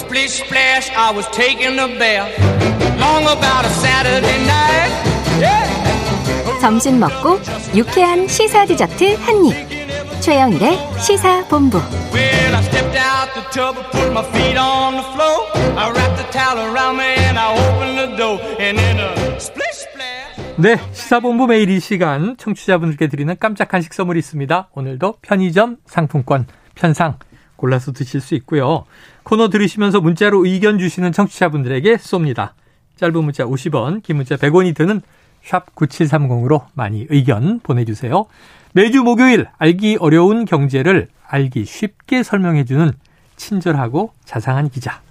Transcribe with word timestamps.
Splish 0.00 0.42
splash, 0.42 0.90
I 0.96 1.12
was 1.12 1.28
taking 1.28 1.78
a 1.78 1.86
bath. 1.98 2.32
Long 2.98 3.22
about 3.24 3.66
a 3.66 3.68
Saturday 3.68 4.38
night. 4.46 4.90
Yeah. 5.38 6.60
점심 6.60 6.98
먹고 6.98 7.38
유쾌한 7.76 8.26
시사 8.26 8.64
디저트 8.64 9.16
한 9.20 9.44
입. 9.44 10.20
최영일의 10.22 10.78
시사 11.00 11.44
본부. 11.48 11.78
Well, 12.12 12.54
I 12.54 12.62
stepped 12.62 12.96
out 12.96 13.28
the 13.34 13.44
tub 13.52 13.76
and 13.76 13.90
put 13.92 14.10
my 14.12 14.24
feet 14.32 14.56
on 14.56 14.96
the 14.96 15.04
floor. 15.12 15.46
I 15.76 15.92
wrapped 15.92 16.16
the 16.16 16.30
towel 16.32 16.58
around 16.72 16.96
me 16.96 17.14
and 17.28 17.38
I 17.38 17.52
opened 17.52 17.98
the 17.98 18.16
door. 18.16 18.40
And 18.58 18.78
then 18.78 18.98
a 18.98 19.36
splish 19.36 19.84
splash. 19.84 20.56
네, 20.56 20.76
시사본부 20.92 21.46
매일 21.46 21.68
이 21.68 21.78
시간 21.78 22.36
청취자분들께 22.38 23.06
드리는 23.08 23.36
깜짝 23.38 23.68
간식 23.68 23.92
선물이 23.92 24.18
있습니다. 24.18 24.70
오늘도 24.72 25.18
편의점 25.22 25.76
상품권 25.86 26.46
편상 26.74 27.18
골라서 27.60 27.92
드실 27.92 28.20
수 28.20 28.34
있고요. 28.36 28.86
코너 29.22 29.50
들으시면서 29.50 30.00
문자로 30.00 30.46
의견 30.46 30.78
주시는 30.78 31.12
청취자분들에게 31.12 31.96
쏩니다. 31.96 32.52
짧은 32.96 33.22
문자 33.22 33.44
50원, 33.44 34.02
긴 34.02 34.16
문자 34.16 34.36
100원이 34.36 34.74
드는 34.74 35.02
샵 35.44 35.74
9730으로 35.74 36.64
많이 36.72 37.06
의견 37.10 37.60
보내주세요. 37.60 38.26
매주 38.72 39.02
목요일 39.02 39.46
알기 39.58 39.98
어려운 40.00 40.44
경제를 40.44 41.08
알기 41.26 41.64
쉽게 41.64 42.22
설명해주는 42.22 42.92
친절하고 43.36 44.12
자상한 44.24 44.70
기자. 44.70 45.02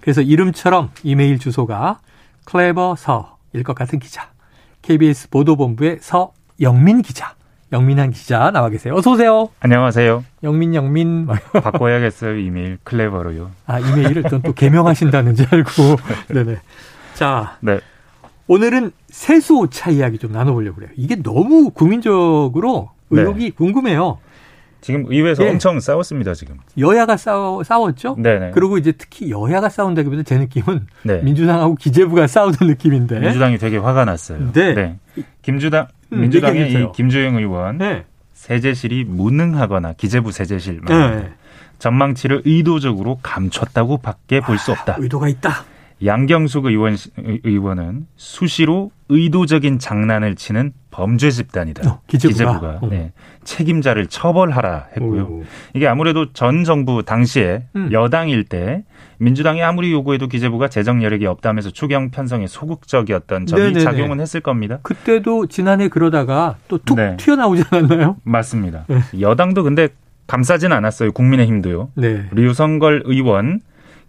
그래서 0.00 0.22
이름처럼 0.22 0.90
이메일 1.02 1.38
주소가 1.38 1.98
클레버 2.44 2.94
서일 2.96 3.64
것 3.64 3.74
같은 3.74 3.98
기자. 3.98 4.30
KBS 4.82 5.30
보도본부의 5.30 5.98
서영민 6.00 7.02
기자. 7.02 7.34
영민한 7.72 8.10
기자 8.10 8.50
나와 8.50 8.68
계세요. 8.68 8.94
어서 8.94 9.12
오세요. 9.12 9.48
안녕하세요. 9.60 10.24
영민 10.44 10.74
영민 10.74 11.26
바꿔야겠어요 11.52 12.38
이메일 12.38 12.78
클레버로요. 12.84 13.50
아 13.66 13.78
이메일을 13.80 14.22
또, 14.24 14.40
또 14.40 14.52
개명하신다는 14.52 15.34
줄 15.34 15.46
알고. 15.50 15.70
네네. 16.32 16.58
자 17.14 17.56
네. 17.60 17.80
오늘은 18.46 18.92
세수 19.08 19.58
오차 19.58 19.90
이야기 19.90 20.18
좀 20.18 20.32
나눠보려고 20.32 20.76
그래요. 20.76 20.90
이게 20.96 21.16
너무 21.16 21.70
국민적으로 21.70 22.90
의혹이 23.10 23.50
궁금해요. 23.52 24.18
지금 24.80 25.04
의회에서 25.08 25.44
예. 25.44 25.50
엄청 25.50 25.80
싸웠습니다 25.80 26.34
지금. 26.34 26.58
여야가 26.78 27.16
싸워, 27.16 27.64
싸웠죠? 27.64 28.14
네네. 28.20 28.52
그리고 28.52 28.78
이제 28.78 28.92
특히 28.92 29.30
여야가 29.30 29.68
싸운다기보다 29.68 30.22
제 30.22 30.38
느낌은 30.38 30.86
네. 31.02 31.22
민주당하고 31.22 31.74
기재부가 31.74 32.28
싸우는 32.28 32.56
느낌인데. 32.60 33.18
민주당이 33.18 33.58
되게 33.58 33.78
화가 33.78 34.04
났어요. 34.04 34.52
네. 34.52 34.96
김주당 35.42 35.82
음, 35.82 35.95
민주당의 36.10 36.62
얘기해주세요. 36.62 36.90
이 36.92 36.96
김주영 36.96 37.36
의원 37.36 37.78
네. 37.78 38.04
세제실이 38.34 39.04
무능하거나 39.04 39.94
기재부 39.94 40.30
세제실 40.32 40.80
네. 40.86 41.30
전망치를 41.78 42.42
의도적으로 42.44 43.18
감췄다고밖에 43.22 44.40
볼 44.40 44.58
수 44.58 44.72
없다. 44.72 44.96
의도가 44.98 45.28
있다. 45.28 45.64
양경숙 46.04 46.66
의원 46.66 46.96
의원은 47.16 48.06
수시로 48.16 48.90
의도적인 49.08 49.78
장난을 49.78 50.34
치는 50.34 50.72
범죄 50.90 51.30
집단이다. 51.30 51.88
어, 51.90 52.00
기재부가? 52.06 52.80
어. 52.82 52.88
네, 52.90 53.12
책임자를 53.44 54.06
처벌하라 54.06 54.88
했고요. 54.96 55.22
오. 55.22 55.44
이게 55.74 55.86
아무래도 55.86 56.32
전 56.32 56.64
정부 56.64 57.02
당시에 57.02 57.64
음. 57.76 57.90
여당일 57.92 58.44
때 58.44 58.84
민주당이 59.18 59.62
아무리 59.62 59.92
요구해도 59.92 60.26
기재부가 60.28 60.68
재정 60.68 61.02
여력이 61.02 61.26
없다면서 61.26 61.70
추경 61.70 62.10
편성에 62.10 62.46
소극적이었던 62.46 63.46
점이 63.46 63.62
네네네. 63.62 63.80
작용은 63.80 64.20
했을 64.20 64.40
겁니다. 64.40 64.78
그때도 64.82 65.46
지난해 65.46 65.88
그러다가 65.88 66.56
또툭 66.68 66.96
네. 66.96 67.16
튀어나오지 67.16 67.64
않았나요? 67.70 68.16
맞습니다. 68.24 68.84
네. 68.88 69.00
여당도 69.20 69.62
근데 69.62 69.88
감싸진 70.26 70.72
않았어요. 70.72 71.12
국민의힘도요. 71.12 71.90
네. 71.94 72.26
류성걸 72.32 73.04
의원 73.06 73.60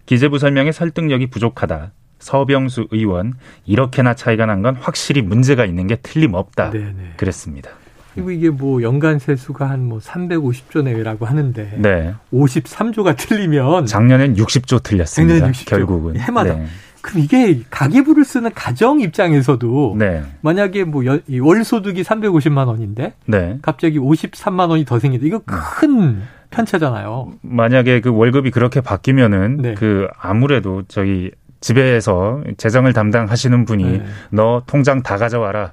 기재부 0.08 0.38
설명에 0.38 0.72
설득력이 0.72 1.26
부족하다. 1.26 1.92
서병수 2.18 2.88
의원 2.92 3.34
이렇게나 3.66 4.14
차이가 4.14 4.46
난 4.46 4.62
건 4.62 4.74
확실히 4.74 5.20
문제가 5.20 5.66
있는 5.66 5.86
게 5.86 5.96
틀림없다. 5.96 6.70
네네. 6.70 7.12
그랬습니다. 7.18 7.70
그리고 8.14 8.30
이게 8.30 8.48
뭐 8.48 8.82
연간 8.82 9.18
세수가 9.18 9.68
한 9.68 9.80
뭐 9.84 9.98
350조 9.98 10.82
내외라고 10.82 11.26
하는데 11.26 11.74
네. 11.76 12.14
53조가 12.32 13.16
틀리면 13.18 13.84
작년엔 13.84 14.34
60조 14.36 14.82
틀렸습니다. 14.82 15.34
작년엔 15.34 15.52
60조. 15.52 15.66
결국은 15.68 16.18
해마다. 16.18 16.54
네. 16.54 16.66
그럼 17.02 17.22
이게 17.22 17.60
가계부를 17.70 18.24
쓰는 18.24 18.50
가정 18.54 19.00
입장에서도 19.00 19.96
네. 19.98 20.22
만약에 20.40 20.84
뭐 20.84 21.04
월 21.40 21.64
소득이 21.64 22.02
350만 22.02 22.66
원인데 22.66 23.12
네. 23.26 23.58
갑자기 23.60 23.98
53만 23.98 24.70
원이 24.70 24.86
더 24.86 24.98
생긴다. 24.98 25.26
이거 25.26 25.40
큰 25.44 26.22
편차잖아요. 26.50 27.32
만약에 27.42 28.00
그 28.00 28.10
월급이 28.14 28.50
그렇게 28.50 28.80
바뀌면은 28.80 29.56
네. 29.58 29.74
그 29.74 30.08
아무래도 30.18 30.82
저희 30.88 31.30
집에서 31.60 32.42
재정을 32.56 32.92
담당하시는 32.92 33.64
분이 33.64 33.84
네. 33.98 34.04
너 34.30 34.62
통장 34.66 35.02
다 35.02 35.16
가져와라. 35.16 35.72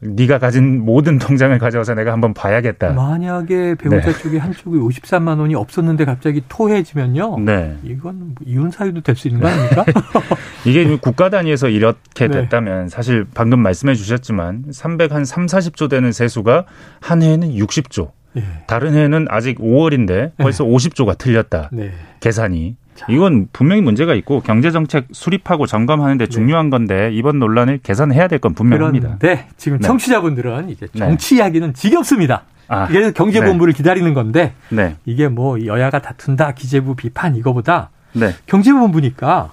네가 0.00 0.38
가진 0.38 0.84
모든 0.84 1.18
통장을 1.18 1.58
가져와서 1.58 1.94
내가 1.94 2.12
한번 2.12 2.32
봐야겠다. 2.32 2.92
만약에 2.92 3.74
배우자 3.74 4.12
네. 4.12 4.12
쪽에 4.12 4.38
한쪽에 4.38 4.78
53만 4.78 5.40
원이 5.40 5.56
없었는데 5.56 6.04
갑자기 6.04 6.40
토해지면요. 6.48 7.40
네. 7.40 7.76
이건 7.82 8.18
뭐 8.18 8.34
이혼 8.46 8.70
사유도 8.70 9.00
될 9.00 9.16
수 9.16 9.26
있는 9.26 9.40
거 9.40 9.48
아닙니까? 9.48 9.84
이게 10.64 10.96
국가 10.98 11.30
단위에서 11.30 11.68
이렇게 11.68 12.28
네. 12.28 12.42
됐다면 12.42 12.88
사실 12.88 13.26
방금 13.34 13.58
말씀해 13.58 13.96
주셨지만 13.96 14.66
300 14.70 15.10
한 15.12 15.24
3, 15.24 15.46
40조 15.46 15.90
되는 15.90 16.12
세수가 16.12 16.64
한 17.00 17.22
해에는 17.22 17.48
60조. 17.56 18.10
예. 18.36 18.42
다른 18.66 18.94
해에는 18.94 19.26
아직 19.30 19.58
5월인데 19.58 20.32
벌써 20.36 20.64
50조가 20.64 21.18
틀렸다. 21.18 21.70
네. 21.72 21.92
계산이. 22.20 22.76
이건 23.08 23.46
분명히 23.52 23.80
문제가 23.80 24.12
있고 24.14 24.40
경제 24.40 24.70
정책 24.72 25.06
수립하고 25.12 25.66
점검하는데 25.66 26.26
중요한 26.26 26.68
건데 26.68 27.10
이번 27.12 27.38
논란을 27.38 27.78
개선해야 27.82 28.26
될 28.26 28.40
건 28.40 28.54
분명합니다. 28.54 29.18
그런데 29.20 29.46
지금 29.56 29.78
네. 29.78 29.86
청취자분들은 29.86 30.68
이제 30.70 30.86
네. 30.92 30.98
정치 30.98 31.36
이야기는 31.36 31.74
지겹습니다. 31.74 32.42
아, 32.66 32.86
그래서 32.88 33.12
경제본부를 33.12 33.72
기다리는 33.72 34.12
건데 34.14 34.52
네. 34.70 34.96
이게 35.06 35.28
뭐 35.28 35.64
여야가 35.64 36.00
다툰다 36.02 36.52
기재부 36.52 36.96
비판 36.96 37.36
이거보다 37.36 37.90
네. 38.12 38.34
경제본부니까 38.46 39.52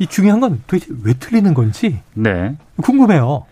이 0.00 0.06
중요한 0.06 0.40
건 0.40 0.60
도대체 0.66 0.92
왜 1.04 1.14
틀리는 1.14 1.54
건지 1.54 2.00
네. 2.14 2.56
궁금해요. 2.82 3.46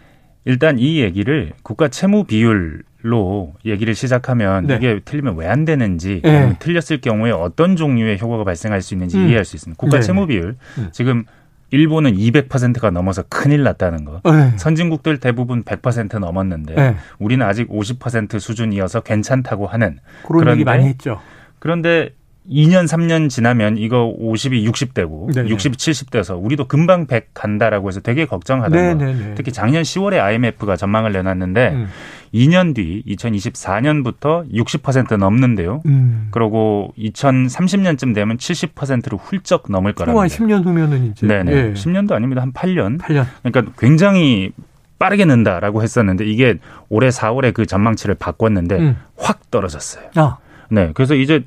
일단 0.45 0.79
이 0.79 1.01
얘기를 1.01 1.53
국가 1.63 1.89
채무 1.89 2.25
비율 2.25 2.83
로 3.07 3.55
얘기를 3.65 3.95
시작하면 3.95 4.67
네. 4.67 4.77
이게 4.77 5.01
틀리면 5.05 5.37
왜 5.37 5.47
안 5.47 5.65
되는지 5.65 6.23
네. 6.25 6.57
틀렸을 6.59 7.01
경우에 7.01 7.31
어떤 7.31 7.77
종류의 7.77 8.19
효과가 8.21 8.43
발생할 8.43 8.83
수 8.83 8.95
있는지 8.95 9.17
음. 9.17 9.29
이해할 9.29 9.45
수 9.45 9.55
있습니다. 9.55 9.79
국가 9.79 9.99
네. 9.99 10.03
채무 10.03 10.27
비율 10.27 10.57
음. 10.79 10.89
지금 10.91 11.25
일본은 11.71 12.17
200%가 12.17 12.91
넘어서 12.91 13.23
큰일 13.29 13.63
났다는 13.63 14.05
거. 14.05 14.21
네. 14.25 14.53
선진국들 14.57 15.19
대부분 15.19 15.63
100% 15.63 16.19
넘었는데 16.19 16.75
네. 16.75 16.97
우리는 17.21 17.47
아직 17.47 17.69
50% 17.69 18.41
수준이어서 18.41 19.01
괜찮다고 19.03 19.67
하는 19.69 19.99
그런 20.27 20.41
그런데 20.41 20.53
얘기 20.53 20.65
많이 20.65 20.85
했죠. 20.87 21.21
그런데 21.61 22.11
2년 22.49 22.87
3년 22.87 23.29
지나면 23.29 23.77
이거 23.77 24.15
50이 24.21 24.65
60대고 24.71 25.35
네네. 25.35 25.49
60이 25.51 25.75
70대서 25.75 26.41
우리도 26.41 26.69
금방 26.69 27.07
100 27.07 27.35
간다라고 27.35 27.89
해서 27.89 27.99
되게 28.01 28.25
걱정하던 28.25 28.99
거. 28.99 29.05
네네네. 29.05 29.35
특히 29.35 29.51
작년 29.53 29.83
10월에 29.83 30.19
IMF가 30.21 30.77
전망을 30.77 31.13
내놨는데 31.13 31.69
음. 31.71 31.89
2년 32.37 32.75
뒤 32.75 33.03
2024년부터 33.07 34.51
60% 34.53 35.17
넘는데요. 35.17 35.83
음. 35.87 36.29
그리고 36.31 36.93
2030년쯤 36.99 38.15
되면 38.15 38.37
70%를 38.37 39.19
훌쩍 39.19 39.65
넘을 39.71 39.95
또한 39.95 40.15
거랍니다. 40.15 40.37
10년 40.37 40.65
후면은 40.65 41.13
이제 41.13 41.27
네네. 41.27 41.53
예. 41.53 41.73
10년도 41.73 42.13
아닙니다. 42.13 42.43
한 42.43 42.53
8년. 42.53 42.99
8년. 42.99 43.27
그러니까 43.43 43.73
굉장히 43.79 44.53
빠르게 44.99 45.25
는다라고 45.25 45.83
했었는데 45.83 46.27
이게 46.27 46.59
올해 46.89 47.09
4월에 47.09 47.55
그 47.55 47.67
전망치를 47.67 48.17
바꿨는데 48.17 48.79
음. 48.79 48.97
확 49.17 49.51
떨어졌어요. 49.51 50.11
아, 50.17 50.39
네. 50.71 50.91
그래서 50.95 51.15
이제 51.15 51.43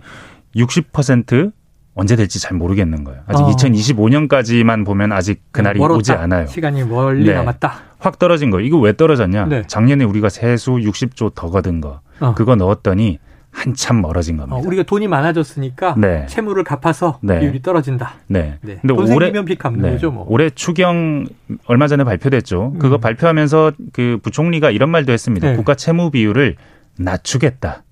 60% 0.56 1.52
언제 1.96 2.16
될지 2.16 2.40
잘 2.40 2.58
모르겠는 2.58 3.04
거예요. 3.04 3.22
아직 3.28 3.44
어. 3.44 3.48
2025년까지만 3.48 4.86
보면 4.86 5.12
아직 5.12 5.42
그날이 5.52 5.80
멀었다. 5.80 5.98
오지 5.98 6.12
않아요. 6.14 6.48
시간이 6.48 6.84
멀리 6.86 7.26
네. 7.26 7.34
남았다. 7.34 7.89
확 8.00 8.18
떨어진 8.18 8.50
거. 8.50 8.60
이거 8.62 8.80
왜 8.80 8.94
떨어졌냐? 8.96 9.46
네. 9.46 9.64
작년에 9.68 10.06
우리가 10.06 10.30
세수 10.30 10.72
60조 10.72 11.36
더 11.36 11.50
거둔 11.50 11.82
거. 11.82 12.02
어. 12.20 12.34
그거 12.34 12.56
넣었더니 12.56 13.20
한참 13.52 14.02
멀어진 14.02 14.38
겁니다. 14.38 14.56
어, 14.56 14.62
우리가 14.64 14.84
돈이 14.84 15.08
많아졌으니까 15.08 15.96
네. 15.98 16.26
채무를 16.28 16.64
갚아서 16.64 17.20
네. 17.22 17.40
비율이 17.40 17.62
떨어진다. 17.62 18.14
네. 18.28 18.58
네. 18.62 18.78
근데 18.82 18.94
돈 18.94 19.12
올해 19.12 19.32
빚 19.44 19.58
갚는 19.58 19.82
네. 19.82 19.92
거죠, 19.92 20.12
뭐. 20.12 20.26
올해 20.30 20.50
추경 20.50 21.26
얼마 21.66 21.88
전에 21.88 22.04
발표됐죠. 22.04 22.76
그거 22.80 22.96
음. 22.96 23.02
발표하면서 23.02 23.74
그 23.92 24.20
부총리가 24.22 24.72
이런 24.72 24.90
말도 24.90 25.12
했습니다. 25.12 25.50
네. 25.50 25.56
국가 25.56 25.76
채무 25.76 26.12
비율을 26.12 26.56
낮추겠다. 26.98 27.84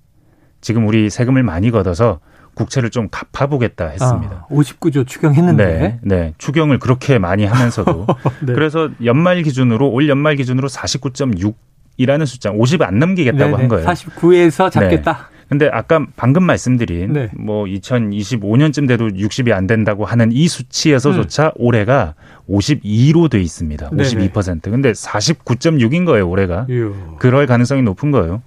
지금 0.60 0.86
우리 0.86 1.10
세금을 1.10 1.42
많이 1.42 1.70
걷어서 1.70 2.20
국채를 2.58 2.90
좀 2.90 3.08
갚아보겠다 3.10 3.86
했습니다. 3.88 4.46
아, 4.48 4.52
59조 4.52 5.06
추경했는데. 5.06 5.66
네, 5.66 5.98
네. 6.02 6.34
추경을 6.38 6.78
그렇게 6.78 7.18
많이 7.18 7.44
하면서도 7.44 8.06
네. 8.46 8.52
그래서 8.52 8.90
연말 9.04 9.42
기준으로 9.42 9.88
올 9.88 10.08
연말 10.08 10.36
기준으로 10.36 10.68
49.6 10.68 11.54
이라는 11.96 12.26
숫자 12.26 12.50
50 12.50 12.82
안 12.82 12.98
넘기겠다고 12.98 13.44
네네. 13.44 13.56
한 13.56 13.68
거예요. 13.68 13.86
49에서 13.86 14.70
잡겠다. 14.70 15.30
근데 15.48 15.68
아까 15.72 16.04
방금 16.14 16.42
말씀드린 16.42 17.12
네. 17.14 17.30
뭐 17.34 17.64
2025년쯤 17.64 18.86
돼도 18.86 19.08
60이 19.08 19.52
안 19.52 19.66
된다고 19.66 20.04
하는 20.04 20.30
이 20.30 20.46
수치에서조차 20.46 21.52
올해가 21.56 22.14
52로 22.50 23.30
돼 23.30 23.40
있습니다. 23.40 23.88
음. 23.92 23.96
네네. 23.96 24.28
52%. 24.28 24.62
근데 24.70 24.92
49.6인 24.92 26.04
거예요, 26.04 26.28
올해가. 26.28 26.66
이야. 26.68 26.90
그럴 27.18 27.46
가능성이 27.46 27.82
높은 27.82 28.10
거예요. 28.10 28.42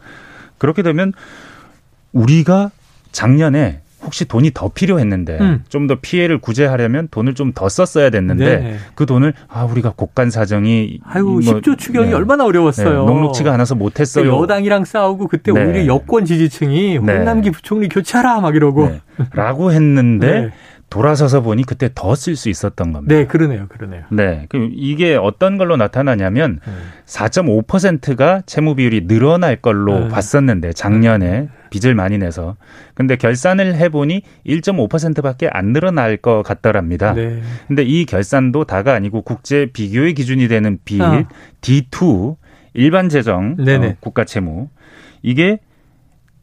그렇게 0.60 0.84
되면 0.84 1.12
우리가 2.14 2.70
작년에 3.12 3.82
혹시 4.04 4.26
돈이 4.26 4.52
더 4.54 4.70
필요했는데 4.70 5.38
음. 5.40 5.64
좀더 5.70 5.98
피해를 6.02 6.40
구제하려면 6.40 7.08
돈을 7.12 7.36
좀 7.36 7.52
더 7.54 7.68
썼어야 7.70 8.10
됐는데 8.10 8.58
네. 8.58 8.78
그 8.96 9.06
돈을 9.06 9.34
아 9.48 9.66
우리가 9.66 9.92
국간 9.96 10.30
사정이 10.30 11.00
아유, 11.06 11.24
뭐, 11.24 11.40
10조 11.40 11.78
추경이 11.78 12.08
네. 12.08 12.14
얼마나 12.14 12.46
어려웠어요. 12.46 12.90
네, 12.90 12.96
녹록치가 12.96 13.54
않아서 13.54 13.76
못했어요. 13.76 14.24
그러니까 14.24 14.44
여당이랑 14.44 14.86
싸우고 14.86 15.28
그때 15.28 15.52
네. 15.52 15.64
오히려 15.64 15.86
여권 15.86 16.26
지지층이 16.26 17.00
네. 17.00 17.18
홍남기 17.18 17.52
부총리 17.52 17.90
교체하라 17.90 18.40
막 18.40 18.56
이러고. 18.56 18.88
네. 18.88 19.02
라고 19.34 19.72
했는데 19.72 20.28
네. 20.42 20.50
돌아서서 20.92 21.42
보니 21.42 21.64
그때 21.64 21.90
더 21.96 22.14
쓸 22.14 22.36
수 22.36 22.50
있었던 22.50 22.92
겁니다. 22.92 23.16
네, 23.16 23.26
그러네요. 23.26 23.68
그러네요. 23.70 24.04
네. 24.12 24.46
그 24.50 24.70
이게 24.74 25.16
어떤 25.16 25.58
걸로 25.58 25.78
나타나냐면 25.78 26.60
네. 26.64 26.72
4.5%가 27.06 28.42
채무 28.46 28.76
비율이 28.76 29.08
늘어날 29.08 29.56
걸로 29.56 30.02
네. 30.02 30.08
봤었는데 30.10 30.74
작년에 30.74 31.48
빚을 31.70 31.96
많이 31.96 32.18
내서 32.18 32.58
근데 32.94 33.16
결산을 33.16 33.76
해 33.76 33.88
보니 33.90 34.22
1.5%밖에 34.46 35.48
안 35.52 35.72
늘어날 35.72 36.18
것 36.18 36.44
같더랍니다. 36.44 37.14
네. 37.14 37.42
근데 37.68 37.84
이 37.84 38.06
결산도 38.06 38.66
다가 38.66 38.94
아니고 38.94 39.22
국제 39.22 39.68
비교의 39.72 40.14
기준이 40.14 40.50
되는 40.50 40.78
빚 40.84 41.02
아. 41.02 41.24
D2 41.62 42.36
일반 42.74 43.08
재정. 43.10 43.56
어, 43.60 43.96
국가 44.02 44.26
채무 44.26 44.68
이게 45.22 45.60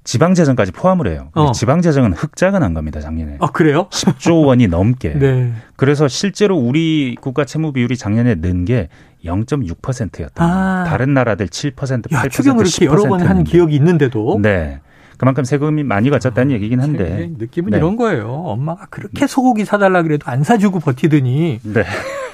지방 0.08 0.32
재정까지 0.32 0.72
포함을 0.72 1.06
해요. 1.08 1.28
어. 1.34 1.52
지방 1.52 1.82
재정은 1.82 2.14
흑자가 2.14 2.58
난 2.58 2.72
겁니다 2.72 2.98
작년에 2.98 3.36
아, 3.40 3.48
그래요? 3.48 3.88
10조 3.90 4.46
원이 4.46 4.66
넘게. 4.66 5.10
네. 5.20 5.52
그래서 5.76 6.08
실제로 6.08 6.56
우리 6.56 7.14
국가 7.20 7.44
채무 7.44 7.74
비율이 7.74 7.98
작년에 7.98 8.36
는 8.36 8.64
게 8.64 8.88
0.6%였다. 9.26 10.42
아. 10.42 10.84
다른 10.88 11.12
나라들 11.12 11.46
7%, 11.48 11.74
8%, 11.74 12.12
야, 12.14 12.22
추경을 12.26 12.66
이렇게 12.66 12.86
여러 12.86 13.02
번한10% 13.02 13.44
기억이 13.44 13.74
있는데도. 13.76 14.38
네. 14.40 14.80
그만큼 15.18 15.44
세금이 15.44 15.82
많이 15.82 16.08
거쳤다는 16.08 16.52
얘기긴 16.52 16.80
한데. 16.80 17.30
느낌은 17.36 17.72
네. 17.72 17.76
이런 17.76 17.96
거예요. 17.96 18.32
엄마가 18.32 18.86
그렇게 18.88 19.26
소고기 19.26 19.66
사달라 19.66 20.02
그래도 20.02 20.30
안 20.30 20.42
사주고 20.42 20.80
버티더니 20.80 21.60
네. 21.62 21.84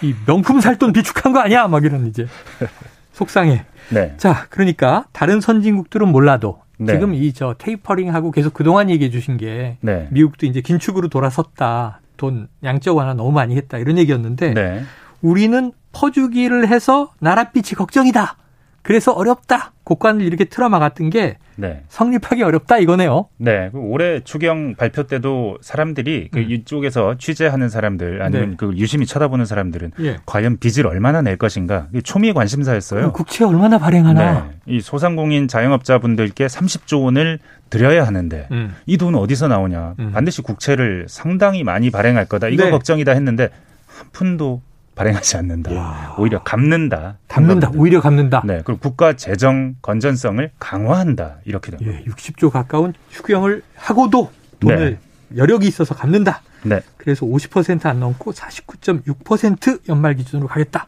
이 0.00 0.14
명품 0.26 0.60
살 0.60 0.76
돈 0.78 0.92
비축한 0.92 1.32
거 1.32 1.40
아니야? 1.40 1.66
막 1.66 1.84
이런 1.84 2.06
이제 2.06 2.28
속상해. 3.14 3.64
네. 3.90 4.14
자, 4.16 4.46
그러니까 4.50 5.06
다른 5.10 5.40
선진국들은 5.40 6.06
몰라도 6.06 6.62
네. 6.78 6.92
지금 6.92 7.14
이 7.14 7.32
저 7.32 7.54
테이퍼링하고 7.58 8.30
계속 8.30 8.52
그동안 8.54 8.90
얘기해 8.90 9.10
주신 9.10 9.36
게 9.36 9.76
네. 9.80 10.08
미국도 10.10 10.46
이제 10.46 10.60
긴축으로 10.60 11.08
돌아섰다. 11.08 12.00
돈 12.16 12.48
양적 12.62 12.96
완화 12.96 13.12
너무 13.14 13.32
많이 13.32 13.56
했다. 13.56 13.78
이런 13.78 13.98
얘기였는데 13.98 14.54
네. 14.54 14.82
우리는 15.22 15.72
퍼주기를 15.92 16.68
해서 16.68 17.12
나랏빛이 17.22 17.76
걱정이다. 17.76 18.36
그래서 18.84 19.12
어렵다. 19.12 19.72
국관을 19.82 20.22
이렇게 20.22 20.44
틀어막았던 20.44 21.08
게 21.10 21.38
네. 21.56 21.82
성립하기 21.88 22.42
어렵다 22.42 22.78
이거네요. 22.78 23.28
네. 23.38 23.70
그 23.72 23.78
올해 23.78 24.20
추경 24.20 24.74
발표 24.76 25.04
때도 25.04 25.56
사람들이 25.62 26.28
그 26.30 26.38
음. 26.38 26.50
이쪽에서 26.50 27.16
취재하는 27.16 27.70
사람들 27.70 28.22
아니면 28.22 28.50
네. 28.50 28.56
그 28.58 28.72
유심히 28.76 29.06
쳐다보는 29.06 29.46
사람들은 29.46 29.92
예. 30.00 30.18
과연 30.26 30.58
빚을 30.58 30.86
얼마나 30.86 31.22
낼 31.22 31.38
것인가 31.38 31.88
초미의 32.02 32.34
관심사였어요. 32.34 33.12
국채 33.12 33.44
얼마나 33.44 33.78
발행하나. 33.78 34.48
네. 34.48 34.50
이 34.66 34.80
소상공인 34.82 35.48
자영업자분들께 35.48 36.46
30조 36.46 37.04
원을 37.04 37.38
드려야 37.70 38.06
하는데 38.06 38.48
음. 38.52 38.74
이돈 38.84 39.14
어디서 39.14 39.48
나오냐? 39.48 39.94
음. 39.98 40.12
반드시 40.12 40.42
국채를 40.42 41.06
상당히 41.08 41.64
많이 41.64 41.90
발행할 41.90 42.26
거다. 42.26 42.48
이거 42.48 42.64
네. 42.64 42.70
걱정이다 42.70 43.12
했는데 43.12 43.48
한 43.86 44.08
푼도 44.12 44.60
발행하지 44.94 45.36
않는다. 45.38 46.14
오히려 46.18 46.42
갚는다. 46.42 47.18
갚는다. 47.28 47.70
오히려 47.74 48.00
갚는다. 48.00 48.42
네. 48.44 48.62
그리고 48.64 48.80
국가 48.80 49.14
재정 49.14 49.74
건전성을 49.82 50.50
강화한다. 50.58 51.38
이렇게 51.44 51.70
됩니다. 51.70 51.98
예, 51.98 52.04
60조 52.04 52.50
가까운 52.50 52.94
추경을 53.10 53.62
하고도 53.74 54.30
돈을 54.60 54.98
여력이 55.36 55.66
있어서 55.66 55.94
갚는다. 55.94 56.42
네. 56.62 56.80
그래서 56.96 57.26
50%안 57.26 58.00
넘고 58.00 58.32
49.6% 58.32 59.88
연말 59.88 60.14
기준으로 60.14 60.48
가겠다. 60.48 60.86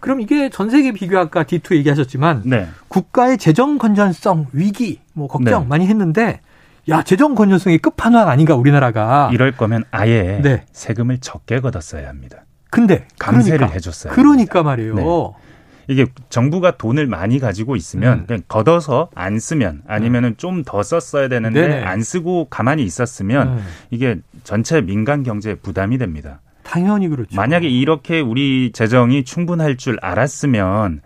그럼 0.00 0.20
이게 0.20 0.48
전 0.48 0.70
세계 0.70 0.92
비교 0.92 1.18
아까 1.18 1.42
D2 1.42 1.76
얘기하셨지만 1.76 2.42
네. 2.44 2.68
국가의 2.86 3.38
재정 3.38 3.78
건전성 3.78 4.46
위기 4.52 5.00
뭐 5.12 5.26
걱정 5.26 5.62
네. 5.62 5.68
많이 5.68 5.86
했는데 5.86 6.40
야 6.88 7.02
재정 7.02 7.34
건전성의 7.34 7.78
끝판왕 7.78 8.28
아닌가 8.28 8.54
우리나라가. 8.54 9.30
이럴 9.32 9.52
거면 9.52 9.84
아예 9.90 10.40
네. 10.42 10.64
세금을 10.72 11.18
적게 11.18 11.60
걷었어야 11.60 12.08
합니다. 12.08 12.44
근데 12.70 13.06
감세를 13.18 13.58
그러니까, 13.58 13.74
해줬어요. 13.74 14.12
그러니까 14.12 14.62
말이에요. 14.62 14.94
네. 14.94 15.04
이게 15.90 16.06
정부가 16.28 16.72
돈을 16.76 17.06
많이 17.06 17.38
가지고 17.38 17.74
있으면 17.74 18.20
음. 18.20 18.24
그냥 18.26 18.42
걷어서 18.46 19.08
안 19.14 19.38
쓰면 19.38 19.82
아니면은 19.88 20.36
좀 20.36 20.62
더 20.64 20.82
썼어야 20.82 21.28
되는데 21.28 21.66
네네. 21.66 21.82
안 21.82 22.02
쓰고 22.02 22.48
가만히 22.50 22.82
있었으면 22.84 23.48
음, 23.48 23.64
이게 23.90 24.18
전체 24.44 24.82
민간 24.82 25.22
경제에 25.22 25.54
부담이 25.54 25.96
됩니다. 25.96 26.40
당연히 26.62 27.08
그렇죠. 27.08 27.34
만약에 27.34 27.66
이렇게 27.68 28.20
우리 28.20 28.70
재정이 28.74 29.24
충분할 29.24 29.76
줄 29.78 29.96
알았으면 30.02 31.00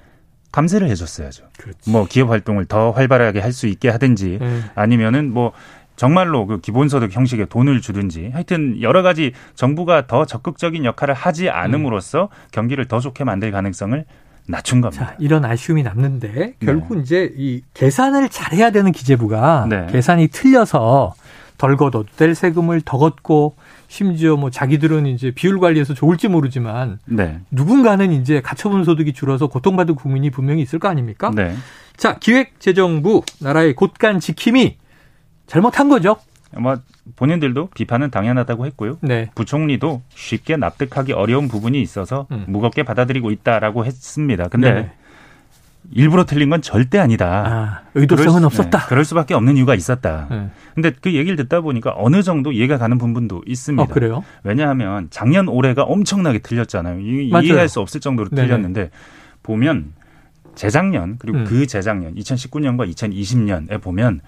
감세를 0.51 0.89
해줬어야죠. 0.89 1.45
그렇지. 1.59 1.89
뭐 1.91 2.07
기업 2.09 2.31
활동을 2.31 2.65
더 2.67 2.91
활발하게 2.91 3.39
할 3.39 3.53
수 3.53 3.69
있게 3.69 3.89
하든지 3.89 4.39
네. 4.41 4.61
아니면은 4.75 5.33
뭐 5.33 5.53
정말로 5.97 6.47
그 6.47 6.61
기본소득 6.61 7.15
형식의 7.15 7.47
돈을 7.49 7.81
주든지 7.81 8.31
하여튼 8.33 8.81
여러 8.81 9.03
가지 9.03 9.33
정부가 9.55 10.07
더 10.07 10.25
적극적인 10.25 10.85
역할을 10.85 11.15
하지 11.15 11.51
않음으로써 11.51 12.29
경기를 12.51 12.87
더 12.87 13.01
좋게 13.01 13.25
만들 13.25 13.51
가능성을 13.51 14.05
낮춘 14.49 14.81
겁니다. 14.81 15.07
자, 15.07 15.17
이런 15.19 15.45
아쉬움이 15.45 15.83
남는데 15.83 16.55
결국 16.61 16.99
이제 16.99 17.33
이 17.37 17.63
계산을 17.75 18.29
잘해야 18.29 18.71
되는 18.71 18.91
기재부가 18.91 19.67
네. 19.69 19.87
계산이 19.91 20.29
틀려서 20.29 21.15
덜 21.59 21.77
걷어도 21.77 22.07
될 22.17 22.35
세금을 22.35 22.81
더 22.81 22.99
걷고 22.99 23.55
심지어 23.87 24.37
뭐 24.37 24.51
자기들은 24.51 25.07
이제 25.07 25.31
비율 25.31 25.61
관리해서 25.61 25.95
좋을지 25.95 26.27
모르지만 26.27 26.99
네. 27.05 27.39
누군가는 27.53 28.11
이제 28.11 28.41
가처분 28.41 28.85
소득이 28.85 29.13
줄어서 29.13 29.47
고통받은 29.47 29.95
국민이 29.95 30.31
분명히 30.31 30.63
있을 30.63 30.81
거 30.81 30.89
아닙니까? 30.89 31.31
네. 31.33 31.55
자, 31.97 32.19
기획재정부 32.19 33.23
나라의 33.41 33.75
곳간 33.75 34.19
지킴이 34.19 34.77
잘못한 35.47 35.89
거죠. 35.89 36.17
뭐 36.59 36.77
본인들도 37.17 37.71
비판은 37.75 38.11
당연하다고 38.11 38.67
했고요. 38.67 38.99
네. 39.01 39.29
부총리도 39.35 40.03
쉽게 40.11 40.57
납득하기 40.57 41.13
어려운 41.15 41.49
부분이 41.49 41.81
있어서 41.81 42.27
음. 42.31 42.45
무겁게 42.47 42.83
받아들이고 42.83 43.31
있다라고 43.31 43.85
했습니다. 43.87 44.49
근데 44.49 44.73
네. 44.73 44.93
일부러 45.91 46.25
틀린 46.25 46.49
건 46.49 46.63
절대 46.63 46.99
아니다. 46.99 47.27
아, 47.47 47.89
의도성은 47.95 48.29
그럴 48.29 48.41
수- 48.41 48.47
없었다. 48.47 48.79
네, 48.79 48.85
그럴 48.89 49.05
수밖에 49.05 49.35
없는 49.35 49.57
이유가 49.57 49.75
있었다. 49.75 50.29
네. 50.31 50.49
근데 50.75 50.93
그 51.01 51.13
얘기를 51.15 51.37
듣다 51.37 51.61
보니까 51.61 51.93
어느 51.97 52.23
정도 52.23 52.53
이해가 52.53 52.79
가는 52.79 52.99
부분도 52.99 53.43
있습니다. 53.47 53.83
어, 53.83 53.87
그래요? 53.87 54.23
왜냐하면 54.45 55.09
작년 55.11 55.49
올해가 55.49 55.83
엄청나게 55.83 56.39
틀렸잖아요. 56.39 57.01
이- 57.01 57.31
맞아요. 57.31 57.47
이해할 57.47 57.69
수 57.69 57.81
없을 57.81 58.01
정도로. 58.01 58.29
틀렸는데 58.29 58.91
보면 59.43 59.93
재작년 60.55 61.17
그리고 61.19 61.39
음. 61.39 61.45
그 61.45 61.67
재작년 61.67 62.15
2019년과 62.15 62.93
2020년에 62.95 63.81
보면 63.81 64.21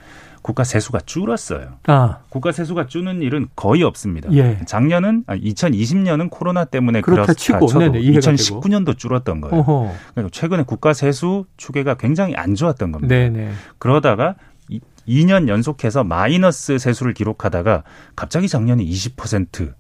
국가 0.43 0.63
세수가 0.63 1.01
줄었어요. 1.07 1.79
아, 1.87 2.19
국가 2.29 2.53
세수가 2.53 2.87
줄는 2.87 3.23
일은 3.23 3.49
거의 3.57 3.83
없습니다. 3.83 4.31
예. 4.33 4.61
작년은 4.67 5.25
아, 5.27 5.37
2020년은 5.37 6.29
코로나 6.31 6.67
때문에 6.67 7.01
그렇다 7.01 7.33
치고, 7.33 7.67
쳐도 7.67 7.79
네네, 7.93 8.01
이해가 8.01 8.21
2019년도 8.21 8.99
줄었던 8.99 9.41
거예요. 9.41 9.57
어허. 9.57 9.95
그러니까 10.15 10.31
최근에 10.33 10.65
국가 10.65 10.93
세수 10.93 11.47
추계가 11.57 11.95
굉장히 11.95 12.35
안 12.37 12.55
좋았던 12.55 12.93
겁니다. 12.93 13.15
네네. 13.15 13.53
그러다가 13.79 14.35
이- 14.69 14.81
2년 15.09 15.49
연속해서 15.49 16.05
마이너스 16.05 16.77
세수를 16.79 17.15
기록하다가 17.15 17.83
갑자기 18.15 18.47
작년에 18.47 18.85
20% 18.85 19.73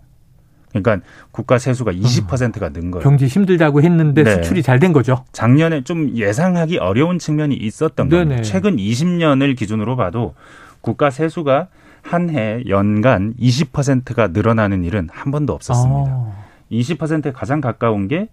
그러니까 0.83 1.07
국가 1.31 1.59
세수가 1.59 1.93
20%가 1.93 2.71
는 2.71 2.91
거예요. 2.91 3.03
경제 3.03 3.27
힘들다고 3.27 3.81
했는데 3.83 4.25
네. 4.25 4.31
수출이 4.35 4.63
잘 4.63 4.79
된 4.81 4.93
거죠. 4.93 5.25
작년에 5.33 5.83
좀 5.85 6.11
예상하기 6.17 6.79
어려운 6.79 7.19
측면이 7.19 7.55
있었던 7.55 8.09
네네. 8.09 8.25
겁니다. 8.25 8.43
최근 8.43 8.77
20년을 8.77 9.57
기준으로 9.57 9.95
봐도 9.97 10.35
국가 10.81 11.11
세수가 11.11 11.69
한 12.03 12.29
해 12.29 12.63
연간 12.69 13.35
20%가 13.41 14.29
늘어나는 14.29 14.85
일은 14.85 15.09
한 15.13 15.31
번도 15.33 15.53
없었습니다. 15.55 16.11
아, 16.11 16.33
20%에 16.71 17.33
가장 17.33 17.61
가까운 17.63 18.09
게 18.09 18.29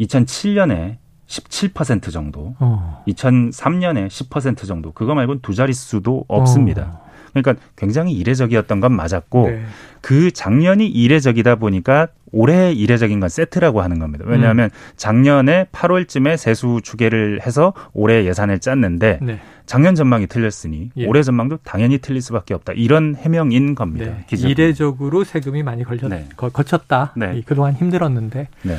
2007년에 0.00 0.96
17% 1.26 2.12
정도, 2.12 2.54
어. 2.58 3.02
2003년에 3.08 4.08
10% 4.08 4.66
정도. 4.66 4.92
그거 4.92 5.14
말고는 5.14 5.40
두 5.42 5.54
자릿수도 5.54 6.24
없습니다. 6.28 7.00
그러니까 7.34 7.62
굉장히 7.76 8.12
이례적이었던 8.12 8.80
건 8.80 8.92
맞았고 8.92 9.48
네. 9.50 9.64
그 10.00 10.30
작년이 10.30 10.86
이례적이다 10.86 11.56
보니까 11.56 12.08
올해 12.32 12.72
이례적인 12.72 13.20
건 13.20 13.28
세트라고 13.28 13.80
하는 13.82 13.98
겁니다. 13.98 14.24
왜냐하면 14.26 14.70
작년에 14.96 15.66
8월쯤에 15.72 16.36
세수 16.36 16.80
추계를 16.82 17.40
해서 17.46 17.72
올해 17.92 18.24
예산을 18.24 18.58
짰는데 18.60 19.20
네. 19.22 19.40
작년 19.66 19.94
전망이 19.94 20.26
틀렸으니 20.26 20.90
예. 20.96 21.06
올해 21.06 21.22
전망도 21.22 21.58
당연히 21.64 21.98
틀릴 21.98 22.20
수밖에 22.20 22.52
없다. 22.54 22.72
이런 22.74 23.14
해명인 23.16 23.74
겁니다. 23.74 24.06
네. 24.06 24.26
이례적으로 24.48 25.24
세금이 25.24 25.62
많이 25.62 25.84
걸렸, 25.84 26.08
네. 26.08 26.28
거, 26.36 26.50
거쳤다. 26.50 27.12
네. 27.16 27.38
이 27.38 27.42
그동안 27.42 27.74
힘들었는데 27.74 28.48
네. 28.62 28.78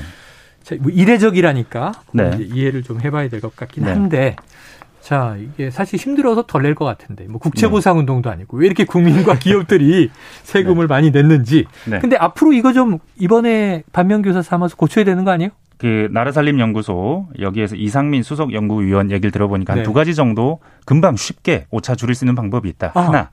자, 0.63 0.75
뭐 0.79 0.91
이례적이라니까 0.91 1.91
네. 2.13 2.37
이해를 2.39 2.83
좀 2.83 3.01
해봐야 3.01 3.29
될 3.29 3.39
것 3.39 3.55
같긴 3.55 3.85
네. 3.85 3.91
한데 3.91 4.35
자 5.05 5.35
이게 5.39 5.69
사실 5.69 5.99
힘들어서 5.99 6.47
덜 6.47 6.63
낼 6.63 6.73
것 6.73 6.83
같은데 6.83 7.25
뭐 7.27 7.39
국채보상 7.39 7.99
운동도 7.99 8.31
아니고 8.31 8.57
왜 8.57 8.65
이렇게 8.65 8.85
국민과 8.85 9.37
기업들이 9.39 10.09
세금을 10.41 10.87
많이 10.87 11.11
냈는지 11.11 11.65
네. 11.87 11.99
근데 11.99 12.17
앞으로 12.17 12.53
이거 12.53 12.73
좀 12.73 12.97
이번에 13.19 13.83
반면교사 13.93 14.41
삼아서 14.41 14.75
고쳐야 14.75 15.05
되는 15.05 15.23
거 15.23 15.29
아니에요? 15.29 15.51
그 15.77 16.07
나라살림연구소 16.11 17.27
여기에서 17.39 17.75
이상민 17.75 18.23
수석 18.23 18.51
연구위원 18.53 19.11
얘기를 19.11 19.29
들어보니까 19.29 19.75
네. 19.75 19.79
한두 19.81 19.93
가지 19.93 20.15
정도 20.15 20.59
금방 20.85 21.15
쉽게 21.15 21.67
오차 21.69 21.93
줄일 21.95 22.15
수 22.15 22.25
있는 22.25 22.33
방법이 22.33 22.67
있다. 22.69 22.93
아. 22.95 22.99
하나. 23.01 23.29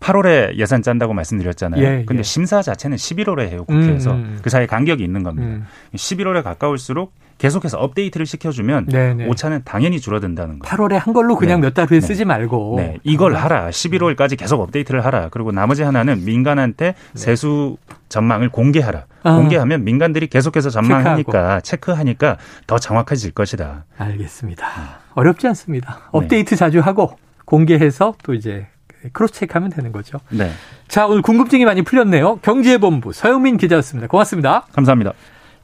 8월에 0.00 0.56
예산 0.58 0.82
짠다고 0.82 1.14
말씀드렸잖아요. 1.14 1.82
예, 1.82 2.04
근데 2.04 2.18
예. 2.18 2.22
심사 2.22 2.60
자체는 2.60 2.98
11월에 2.98 3.48
해요, 3.48 3.64
국회에서. 3.64 4.10
음, 4.12 4.16
음. 4.16 4.38
그 4.42 4.50
사이에 4.50 4.66
간격이 4.66 5.02
있는 5.02 5.22
겁니다. 5.22 5.48
음. 5.48 5.66
11월에 5.94 6.42
가까울수록 6.42 7.14
계속해서 7.38 7.78
업데이트를 7.78 8.26
시켜주면 8.26 8.86
네네. 8.86 9.26
오차는 9.26 9.62
당연히 9.64 10.00
줄어든다는 10.00 10.60
거예요. 10.60 10.76
8월에 10.76 10.94
한 10.94 11.12
걸로 11.12 11.36
그냥 11.36 11.60
네. 11.60 11.68
몇달 11.68 11.86
후에 11.86 12.00
네. 12.00 12.06
쓰지 12.06 12.24
말고 12.24 12.74
네, 12.78 12.98
이걸 13.02 13.34
하라. 13.34 13.70
11월까지 13.70 14.38
계속 14.38 14.60
업데이트를 14.60 15.04
하라. 15.04 15.28
그리고 15.30 15.52
나머지 15.52 15.82
하나는 15.82 16.24
민간한테 16.24 16.94
세수 17.14 17.76
전망을 18.08 18.48
공개하라. 18.48 18.98
네. 19.00 19.06
아. 19.24 19.36
공개하면 19.36 19.84
민간들이 19.84 20.26
계속해서 20.26 20.70
전망하니까 20.70 21.60
체크하니까 21.60 22.36
더 22.66 22.78
정확해질 22.78 23.32
것이다. 23.32 23.84
알겠습니다. 23.98 24.66
어렵지 25.14 25.46
않습니다. 25.48 26.00
업데이트 26.12 26.56
자주 26.56 26.80
하고 26.80 27.16
공개해서 27.44 28.14
또 28.22 28.34
이제 28.34 28.66
cross 29.12 29.34
check하면 29.34 29.70
되는 29.70 29.92
거죠. 29.92 30.18
네, 30.30 30.50
자, 30.88 31.06
오늘 31.06 31.22
궁금증이 31.22 31.64
많이 31.64 31.82
풀렸네요. 31.82 32.36
경제본부 32.36 33.12
서영민 33.12 33.58
기자였습니다. 33.58 34.08
고맙습니다. 34.08 34.66
감사합니다. 34.72 35.12